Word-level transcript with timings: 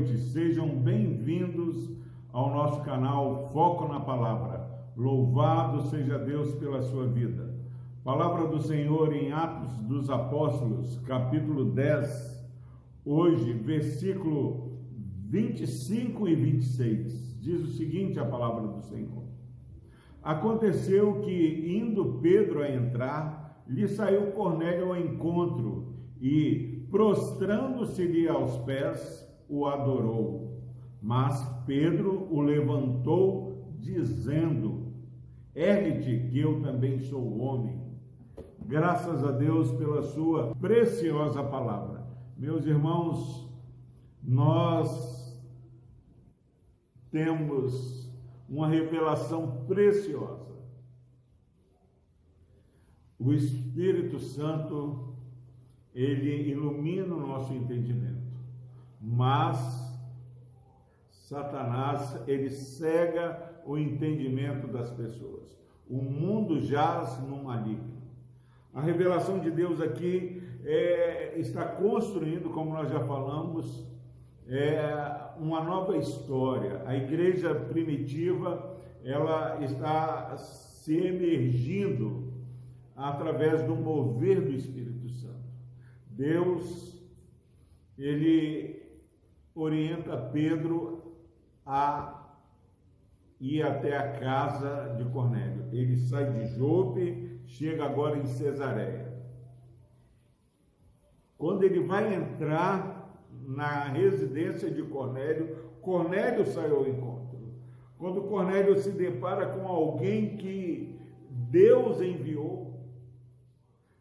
noite, 0.00 0.18
sejam 0.18 0.66
bem-vindos 0.68 1.90
ao 2.32 2.48
nosso 2.50 2.82
canal 2.82 3.50
Foco 3.52 3.86
na 3.86 4.00
Palavra. 4.00 4.66
Louvado 4.96 5.90
seja 5.90 6.18
Deus 6.18 6.54
pela 6.54 6.80
sua 6.80 7.06
vida. 7.06 7.54
Palavra 8.02 8.46
do 8.46 8.62
Senhor 8.62 9.12
em 9.12 9.30
Atos 9.30 9.70
dos 9.82 10.08
Apóstolos, 10.08 10.98
capítulo 11.00 11.66
10, 11.66 12.48
hoje, 13.04 13.52
versículo 13.52 14.78
25 15.26 16.28
e 16.28 16.34
26. 16.34 17.38
Diz 17.38 17.60
o 17.60 17.72
seguinte: 17.72 18.18
a 18.18 18.24
palavra 18.24 18.68
do 18.68 18.80
Senhor. 18.80 19.24
Aconteceu 20.22 21.20
que, 21.20 21.76
indo 21.78 22.18
Pedro 22.22 22.62
a 22.62 22.70
entrar, 22.70 23.62
lhe 23.68 23.86
saiu 23.86 24.32
Cornélio 24.32 24.88
ao 24.88 24.96
encontro 24.96 25.92
e, 26.18 26.86
prostrando-se-lhe 26.90 28.28
aos 28.28 28.56
pés, 28.60 29.29
o 29.50 29.66
adorou. 29.66 30.62
Mas 31.02 31.42
Pedro 31.66 32.28
o 32.30 32.40
levantou, 32.40 33.74
dizendo: 33.78 34.92
Ergue-te, 35.54 36.28
que 36.28 36.38
eu 36.38 36.62
também 36.62 36.98
sou 37.00 37.38
homem. 37.40 37.80
Graças 38.64 39.24
a 39.24 39.32
Deus 39.32 39.72
pela 39.72 40.02
sua 40.02 40.54
preciosa 40.54 41.42
palavra. 41.42 42.06
Meus 42.36 42.64
irmãos, 42.64 43.50
nós 44.22 45.20
temos 47.10 48.08
uma 48.48 48.68
revelação 48.68 49.64
preciosa. 49.66 50.50
O 53.18 53.32
Espírito 53.32 54.18
Santo, 54.18 55.14
ele 55.94 56.50
ilumina 56.50 57.14
o 57.14 57.26
nosso 57.26 57.52
entendimento, 57.52 58.29
mas 59.00 59.90
Satanás, 61.08 62.20
ele 62.26 62.50
cega 62.50 63.62
o 63.64 63.78
entendimento 63.78 64.66
das 64.66 64.90
pessoas. 64.90 65.56
O 65.88 66.02
mundo 66.02 66.58
jaz 66.58 67.20
no 67.20 67.44
maligno. 67.44 68.02
A 68.74 68.80
revelação 68.80 69.38
de 69.38 69.50
Deus 69.50 69.80
aqui 69.80 70.42
é, 70.64 71.38
está 71.38 71.64
construindo, 71.64 72.50
como 72.50 72.72
nós 72.72 72.90
já 72.90 73.00
falamos, 73.00 73.86
é 74.48 74.80
uma 75.38 75.62
nova 75.62 75.96
história. 75.96 76.82
A 76.84 76.96
igreja 76.96 77.54
primitiva, 77.54 78.76
ela 79.04 79.62
está 79.62 80.36
se 80.36 80.96
emergindo 80.96 82.32
através 82.96 83.62
do 83.62 83.76
mover 83.76 84.40
do 84.40 84.52
Espírito 84.52 85.08
Santo. 85.08 85.48
Deus, 86.10 87.00
ele 87.96 88.79
orienta 89.62 90.16
Pedro 90.16 91.02
a 91.64 92.38
ir 93.40 93.62
até 93.62 93.96
a 93.96 94.12
casa 94.12 94.94
de 94.96 95.04
Cornélio. 95.10 95.68
Ele 95.72 95.96
sai 95.96 96.32
de 96.32 96.46
Jope, 96.56 97.40
chega 97.46 97.84
agora 97.84 98.18
em 98.18 98.26
Cesareia. 98.26 99.10
Quando 101.36 101.62
ele 101.62 101.80
vai 101.80 102.14
entrar 102.14 103.18
na 103.46 103.84
residência 103.84 104.70
de 104.70 104.82
Cornélio, 104.82 105.56
Cornélio 105.80 106.44
saiu 106.44 106.76
ao 106.76 106.88
encontro. 106.88 107.20
Quando 107.98 108.22
Cornélio 108.22 108.78
se 108.78 108.90
depara 108.90 109.46
com 109.46 109.66
alguém 109.66 110.36
que 110.36 110.98
Deus 111.30 112.00
enviou, 112.00 112.79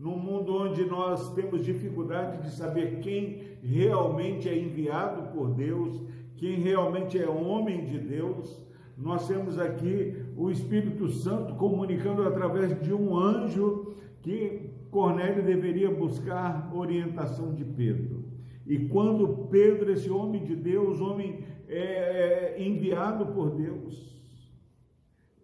num 0.00 0.16
mundo 0.16 0.54
onde 0.54 0.86
nós 0.86 1.34
temos 1.34 1.62
dificuldade 1.62 2.42
de 2.42 2.56
saber 2.56 3.00
quem 3.00 3.58
realmente 3.62 4.48
é 4.48 4.58
enviado 4.58 5.30
por 5.30 5.50
Deus, 5.50 6.02
quem 6.36 6.54
realmente 6.54 7.18
é 7.18 7.28
homem 7.28 7.84
de 7.84 7.98
Deus, 7.98 8.66
nós 8.96 9.28
temos 9.28 9.58
aqui 9.58 10.16
o 10.38 10.50
Espírito 10.50 11.06
Santo 11.08 11.54
comunicando 11.54 12.22
através 12.22 12.80
de 12.80 12.94
um 12.94 13.14
anjo 13.14 13.94
que 14.22 14.70
Cornélio 14.90 15.44
deveria 15.44 15.90
buscar 15.90 16.74
orientação 16.74 17.54
de 17.54 17.64
Pedro. 17.64 18.24
E 18.66 18.88
quando 18.88 19.48
Pedro, 19.50 19.92
esse 19.92 20.10
homem 20.10 20.44
de 20.44 20.56
Deus, 20.56 20.98
homem 20.98 21.44
é, 21.68 22.56
é, 22.56 22.62
enviado 22.62 23.26
por 23.26 23.50
Deus, 23.50 24.18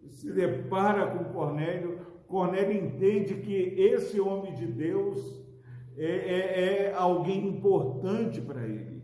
se 0.07 0.31
depara 0.33 1.07
com 1.07 1.25
Cornélio, 1.25 1.99
Cornélio 2.27 2.85
entende 2.85 3.35
que 3.35 3.55
esse 3.77 4.19
homem 4.19 4.53
de 4.53 4.67
Deus 4.67 5.41
é, 5.97 6.05
é, 6.05 6.83
é 6.83 6.93
alguém 6.93 7.47
importante 7.47 8.41
para 8.41 8.65
ele. 8.65 9.01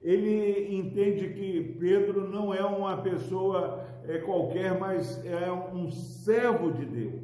Ele 0.00 0.76
entende 0.76 1.30
que 1.30 1.76
Pedro 1.78 2.28
não 2.28 2.52
é 2.52 2.64
uma 2.64 2.96
pessoa 2.98 3.86
é, 4.06 4.18
qualquer, 4.18 4.78
mas 4.78 5.24
é 5.24 5.50
um 5.50 5.90
servo 5.90 6.72
de 6.72 6.84
Deus. 6.84 7.22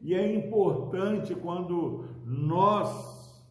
E 0.00 0.14
é 0.14 0.34
importante 0.34 1.34
quando 1.34 2.04
nós 2.26 3.42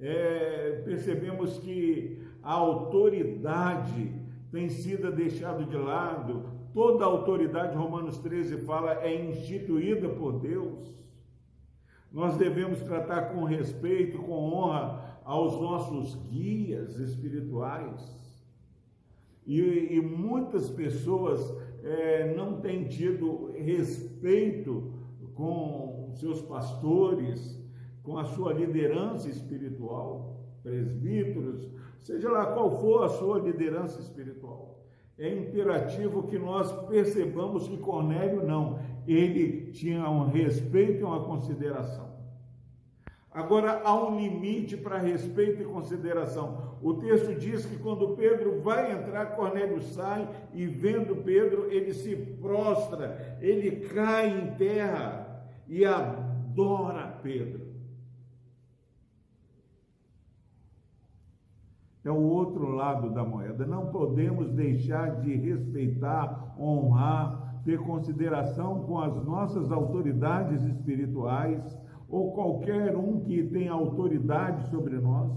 é, 0.00 0.82
percebemos 0.84 1.58
que 1.58 2.22
a 2.42 2.52
autoridade 2.52 4.12
tem 4.50 4.68
sido 4.68 5.12
deixada 5.12 5.64
de 5.64 5.76
lado, 5.76 6.44
toda 6.72 7.04
a 7.04 7.08
autoridade, 7.08 7.76
Romanos 7.76 8.18
13 8.18 8.58
fala, 8.58 9.02
é 9.04 9.28
instituída 9.28 10.08
por 10.08 10.40
Deus. 10.40 10.96
Nós 12.10 12.36
devemos 12.36 12.80
tratar 12.80 13.32
com 13.32 13.44
respeito, 13.44 14.18
com 14.18 14.32
honra 14.32 15.20
aos 15.24 15.60
nossos 15.60 16.14
guias 16.30 16.98
espirituais. 16.98 18.16
E, 19.46 19.60
e 19.96 20.00
muitas 20.00 20.70
pessoas 20.70 21.40
é, 21.82 22.34
não 22.34 22.60
têm 22.60 22.84
tido 22.88 23.52
respeito 23.52 24.92
com 25.34 26.10
seus 26.14 26.40
pastores, 26.42 27.62
com 28.02 28.18
a 28.18 28.24
sua 28.24 28.52
liderança 28.52 29.28
espiritual, 29.28 30.40
presbíteros, 30.62 31.70
seja 32.00 32.30
lá 32.30 32.46
qual 32.46 32.80
for 32.80 33.04
a 33.04 33.08
sua 33.08 33.38
liderança 33.38 34.00
espiritual. 34.00 34.78
É 35.18 35.28
imperativo 35.34 36.22
que 36.24 36.38
nós 36.38 36.70
percebamos 36.86 37.66
que 37.66 37.76
Cornélio 37.78 38.46
não, 38.46 38.78
ele 39.06 39.72
tinha 39.72 40.08
um 40.08 40.28
respeito 40.28 41.00
e 41.00 41.04
uma 41.04 41.24
consideração. 41.24 42.08
Agora, 43.32 43.82
há 43.84 43.94
um 43.94 44.18
limite 44.18 44.76
para 44.76 44.98
respeito 44.98 45.62
e 45.62 45.64
consideração. 45.64 46.76
O 46.82 46.94
texto 46.94 47.34
diz 47.34 47.64
que 47.66 47.76
quando 47.78 48.16
Pedro 48.16 48.60
vai 48.60 48.92
entrar, 48.92 49.36
Cornélio 49.36 49.80
sai 49.80 50.28
e, 50.52 50.66
vendo 50.66 51.16
Pedro, 51.16 51.70
ele 51.70 51.92
se 51.92 52.16
prostra, 52.16 53.38
ele 53.40 53.88
cai 53.88 54.28
em 54.28 54.54
terra 54.56 55.44
e 55.68 55.84
adora 55.84 57.18
Pedro. 57.22 57.67
É 62.08 62.12
o 62.12 62.22
outro 62.22 62.70
lado 62.70 63.10
da 63.10 63.22
moeda. 63.22 63.66
Não 63.66 63.90
podemos 63.90 64.50
deixar 64.50 65.20
de 65.20 65.34
respeitar, 65.36 66.54
honrar, 66.58 67.62
ter 67.64 67.78
consideração 67.78 68.82
com 68.84 68.98
as 68.98 69.22
nossas 69.24 69.70
autoridades 69.70 70.62
espirituais 70.64 71.62
ou 72.08 72.32
qualquer 72.32 72.96
um 72.96 73.20
que 73.20 73.42
tenha 73.44 73.72
autoridade 73.72 74.70
sobre 74.70 74.98
nós. 74.98 75.30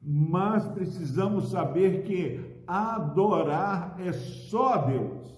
Mas 0.00 0.66
precisamos 0.68 1.50
saber 1.50 2.02
que 2.04 2.62
adorar 2.66 3.96
é 4.00 4.12
só 4.12 4.78
Deus. 4.78 5.28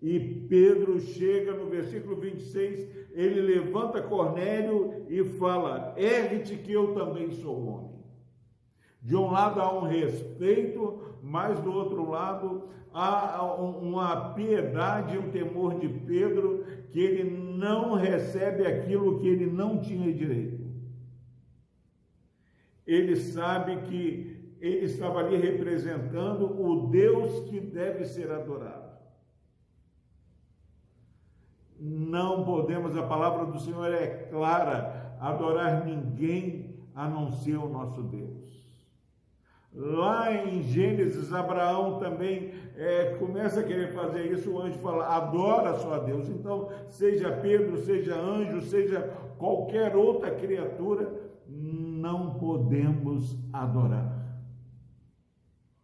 E 0.00 0.46
Pedro 0.48 0.98
chega 1.00 1.52
no 1.52 1.68
versículo 1.68 2.16
26, 2.16 2.88
ele 3.12 3.40
levanta 3.40 4.00
Cornélio 4.00 5.04
e 5.08 5.24
fala: 5.24 5.92
Ergue-te 5.96 6.56
que 6.56 6.72
eu 6.72 6.94
também 6.94 7.32
sou 7.32 7.66
homem. 7.66 7.97
De 9.00 9.14
um 9.16 9.30
lado 9.30 9.60
há 9.60 9.72
um 9.72 9.84
respeito, 9.84 11.16
mas 11.22 11.60
do 11.60 11.72
outro 11.72 12.10
lado 12.10 12.64
há 12.92 13.42
uma 13.44 14.34
piedade 14.34 15.14
e 15.14 15.18
um 15.18 15.30
temor 15.30 15.78
de 15.78 15.88
Pedro 15.88 16.64
que 16.90 16.98
ele 16.98 17.30
não 17.56 17.94
recebe 17.94 18.66
aquilo 18.66 19.18
que 19.18 19.28
ele 19.28 19.46
não 19.46 19.78
tinha 19.80 20.12
direito. 20.12 20.66
Ele 22.86 23.16
sabe 23.16 23.82
que 23.82 24.56
ele 24.60 24.86
estava 24.86 25.20
ali 25.20 25.36
representando 25.36 26.60
o 26.60 26.88
Deus 26.88 27.48
que 27.48 27.60
deve 27.60 28.04
ser 28.04 28.30
adorado. 28.30 28.88
Não 31.78 32.44
podemos, 32.44 32.96
a 32.96 33.06
palavra 33.06 33.46
do 33.46 33.60
Senhor 33.60 33.92
é 33.92 34.24
clara, 34.30 35.16
adorar 35.20 35.84
ninguém 35.84 36.76
a 36.94 37.08
não 37.08 37.30
ser 37.30 37.56
o 37.56 37.68
nosso 37.68 38.02
Deus. 38.02 38.57
Lá 39.80 40.34
em 40.34 40.60
Gênesis, 40.60 41.32
Abraão 41.32 42.00
também 42.00 42.50
é, 42.74 43.14
começa 43.16 43.60
a 43.60 43.62
querer 43.62 43.92
fazer 43.92 44.26
isso. 44.32 44.50
O 44.50 44.60
anjo 44.60 44.76
fala: 44.80 45.06
adora 45.06 45.78
só 45.78 45.94
a 45.94 45.98
Deus. 46.00 46.28
Então, 46.28 46.68
seja 46.88 47.30
Pedro, 47.30 47.80
seja 47.84 48.16
anjo, 48.16 48.60
seja 48.62 49.02
qualquer 49.38 49.94
outra 49.94 50.32
criatura, 50.32 51.30
não 51.46 52.34
podemos 52.40 53.38
adorar. 53.52 54.18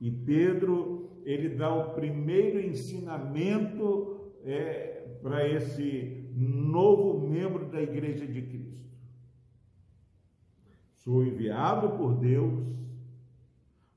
E 0.00 0.11
Pedro, 0.11 1.20
ele 1.25 1.50
dá 1.50 1.73
o 1.73 1.94
primeiro 1.94 2.58
ensinamento 2.58 4.32
é, 4.44 5.06
para 5.23 5.49
esse 5.49 6.29
novo 6.35 7.20
membro 7.29 7.67
da 7.67 7.81
igreja 7.81 8.26
de 8.26 8.43
Cristo. 8.43 8.91
Sou 10.94 11.25
enviado 11.25 11.91
por 11.91 12.17
Deus, 12.17 12.84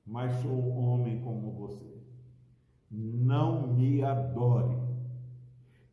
mas 0.07 0.33
sou 0.41 0.69
homem 0.69 1.19
como 1.19 1.51
você. 1.51 1.85
Não 2.89 3.67
me 3.67 4.01
adore. 4.01 4.77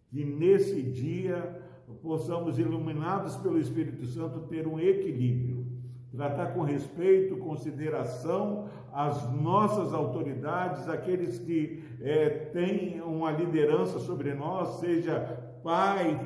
Que 0.09 0.25
nesse 0.25 0.83
dia 0.83 1.61
possamos, 2.01 2.59
iluminados 2.59 3.37
pelo 3.37 3.59
Espírito 3.59 4.07
Santo, 4.07 4.41
ter 4.41 4.67
um 4.67 4.79
equilíbrio, 4.79 5.67
tratar 6.13 6.55
com 6.55 6.63
respeito, 6.63 7.37
consideração 7.39 8.69
as 8.93 9.29
nossas 9.33 9.93
autoridades, 9.93 10.89
aqueles 10.89 11.39
que 11.39 11.83
é, 12.01 12.29
têm 12.29 13.01
uma 13.01 13.33
liderança 13.33 13.99
sobre 13.99 14.33
nós, 14.35 14.79
seja 14.79 15.19
pai, 15.65 16.21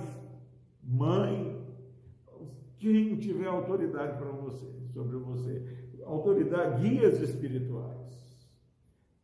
mãe, 0.83 1.57
quem 2.77 3.17
tiver 3.17 3.47
autoridade 3.47 4.19
para 4.19 4.31
você, 4.31 4.67
sobre 4.93 5.17
você, 5.17 5.88
autoridade, 6.09 6.83
guias 6.83 7.21
espirituais. 7.21 7.97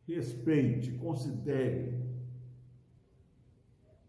Respeite, 0.07 0.91
considere, 0.93 1.99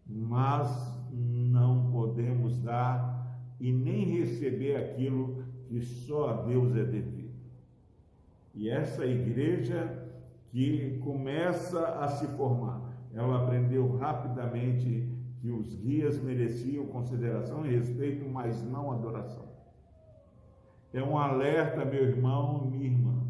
mas 0.06 0.68
não 1.10 1.90
podemos 1.90 2.60
dar 2.60 3.16
e 3.58 3.72
nem 3.72 4.04
receber 4.04 4.76
aquilo 4.76 5.42
que 5.66 5.80
só 5.80 6.30
a 6.30 6.42
Deus 6.42 6.76
é 6.76 6.84
devido. 6.84 7.34
E 8.54 8.68
essa 8.68 9.04
igreja 9.04 10.06
que 10.48 10.98
começa 11.02 11.98
a 11.98 12.08
se 12.08 12.26
formar, 12.28 12.92
ela 13.12 13.42
aprendeu 13.42 13.96
rapidamente 13.96 15.08
que 15.40 15.50
os 15.50 15.74
guias 15.74 16.22
mereciam 16.22 16.86
consideração 16.86 17.66
e 17.66 17.70
respeito, 17.70 18.28
mas 18.28 18.62
não 18.62 18.92
adoração. 18.92 19.55
É 20.96 21.02
um 21.02 21.18
alerta, 21.18 21.84
meu 21.84 22.04
irmão, 22.04 22.64
minha 22.70 22.86
irmã. 22.86 23.22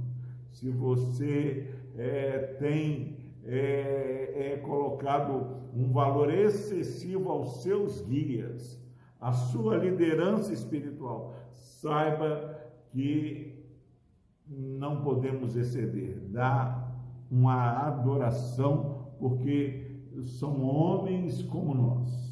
Se 0.52 0.70
você 0.70 1.74
é, 1.98 2.38
tem 2.60 3.16
é, 3.44 4.52
é 4.52 4.56
colocado 4.58 5.64
um 5.74 5.90
valor 5.90 6.32
excessivo 6.32 7.28
aos 7.28 7.64
seus 7.64 8.02
guias, 8.02 8.80
à 9.20 9.32
sua 9.32 9.78
liderança 9.78 10.52
espiritual. 10.52 11.34
Saiba 11.50 12.56
que 12.86 13.64
não 14.46 15.02
podemos 15.02 15.56
exceder, 15.56 16.20
dá 16.28 16.88
uma 17.28 17.84
adoração, 17.88 19.08
porque 19.18 20.02
são 20.38 20.62
homens 20.62 21.42
como 21.42 21.74
nós. 21.74 22.26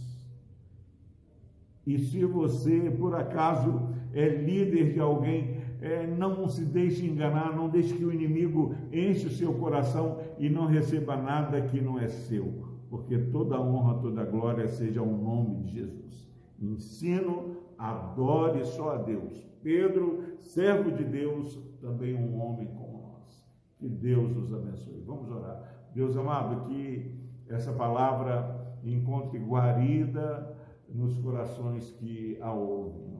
E 1.84 1.98
se 1.98 2.24
você, 2.24 2.88
por 2.88 3.16
acaso, 3.16 3.82
é 4.14 4.28
líder 4.28 4.92
de 4.92 5.00
alguém, 5.00 5.58
é, 5.80 6.06
não 6.06 6.46
se 6.46 6.64
deixe 6.64 7.04
enganar, 7.04 7.54
não 7.54 7.68
deixe 7.68 7.94
que 7.94 8.04
o 8.04 8.12
inimigo 8.12 8.74
enche 8.92 9.26
o 9.26 9.30
seu 9.30 9.54
coração 9.54 10.18
e 10.38 10.48
não 10.48 10.66
receba 10.66 11.16
nada 11.16 11.60
que 11.60 11.80
não 11.80 11.98
é 11.98 12.08
seu 12.08 12.74
porque 12.94 13.18
toda 13.18 13.60
honra, 13.60 13.98
toda 13.98 14.24
glória 14.24 14.68
seja 14.68 15.00
ao 15.00 15.06
nome 15.06 15.56
de 15.64 15.72
Jesus. 15.72 16.32
Ensino, 16.60 17.56
adore 17.76 18.64
só 18.64 18.90
a 18.90 18.98
Deus. 18.98 19.44
Pedro, 19.64 20.22
servo 20.38 20.92
de 20.92 21.02
Deus, 21.02 21.60
também 21.80 22.14
um 22.14 22.40
homem 22.40 22.68
como 22.68 23.02
nós. 23.02 23.44
Que 23.80 23.88
Deus 23.88 24.36
nos 24.36 24.54
abençoe. 24.54 25.02
Vamos 25.04 25.28
orar. 25.28 25.88
Deus 25.92 26.16
amado, 26.16 26.68
que 26.68 27.18
essa 27.48 27.72
palavra 27.72 28.78
encontre 28.84 29.40
guarida 29.40 30.56
nos 30.88 31.18
corações 31.18 31.90
que 31.90 32.38
a 32.40 32.52
ouvem. 32.52 33.13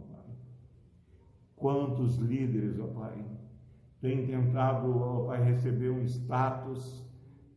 Quantos 1.57 2.17
líderes, 2.19 2.79
ó 2.81 2.87
Pai, 2.89 3.25
têm 4.01 4.27
tentado, 4.27 4.99
ó 4.99 5.27
Pai, 5.27 5.43
receber 5.45 5.91
um 5.91 6.03
status 6.03 7.05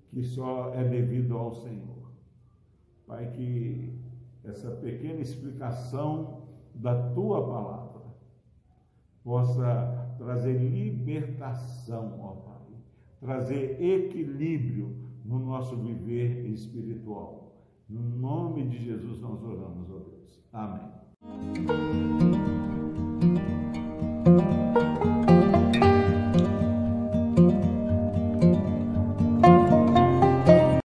que 0.08 0.22
só 0.24 0.74
é 0.74 0.84
devido 0.84 1.38
ao 1.38 1.52
Senhor. 1.52 2.12
Pai, 3.06 3.32
que 3.32 4.00
essa 4.44 4.72
pequena 4.72 5.22
explicação 5.22 6.44
da 6.74 7.12
tua 7.12 7.46
palavra 7.48 8.02
possa 9.24 10.16
trazer 10.18 10.54
libertação, 10.54 12.20
ó 12.22 12.32
Pai, 12.36 12.62
trazer 13.20 13.82
equilíbrio 13.82 14.96
no 15.26 15.40
nosso 15.40 15.76
viver 15.76 16.46
espiritual. 16.46 17.48
No 17.90 18.02
nome 18.02 18.68
de 18.68 18.80
Jesus 18.80 19.20
nós 19.20 19.44
oramos, 19.44 19.90
ó 19.90 20.00
Deus. 20.00 20.42
Amém. 20.54 20.92